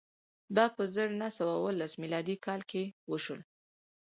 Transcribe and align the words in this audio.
دا 0.55 0.65
په 0.75 0.83
زر 0.93 1.09
نه 1.21 1.29
سوه 1.37 1.53
اوولس 1.59 1.91
میلادي 2.01 2.35
کال 2.45 2.61
کې 2.71 2.83
وشول. 3.11 3.41